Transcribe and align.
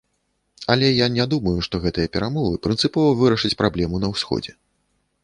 Але 0.75 0.87
я 1.05 1.09
не 1.17 1.27
думаю, 1.33 1.53
што 1.67 1.81
гэтыя 1.83 2.11
перамовы 2.17 2.57
прынцыпова 2.65 3.13
вырашаць 3.21 3.55
праблему 3.61 3.95
на 4.05 4.11
ўсходзе. 4.15 4.57